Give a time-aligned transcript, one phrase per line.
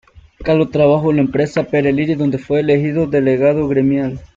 [0.43, 4.19] Caló trabajó en la empresa Pirelli, donde fue elegido delegado gremial.